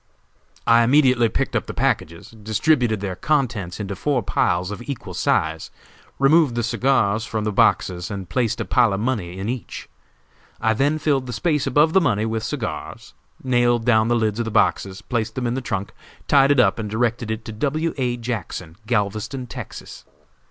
[0.65, 5.69] I immediately picked up the packages, distributed their contents into four piles of equal size,
[6.17, 9.87] removed the cigars from the boxes, and placed a pile of money in each.
[10.59, 14.45] I then filled the space above the money with cigars, nailed down the lid of
[14.45, 15.93] the boxes, placed them in the trunk,
[16.27, 17.93] tied it up and directed it to W.
[17.99, 18.17] A.
[18.17, 20.03] Jackson, Galveston, Texas.